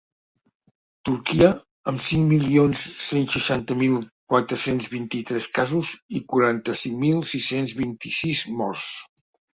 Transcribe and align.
Turquia, 1.09 1.49
amb 1.91 2.01
cinc 2.05 2.25
milions 2.31 2.81
cent 3.09 3.29
seixanta 3.33 3.77
mil 3.83 3.93
quatre-cents 4.35 4.87
vint-i-tres 4.97 5.51
casos 5.59 5.93
i 6.21 6.23
quaranta-cinc 6.33 6.99
mil 7.05 7.25
sis-cents 7.35 7.77
vint-i-sis 7.83 8.43
morts. 8.63 8.89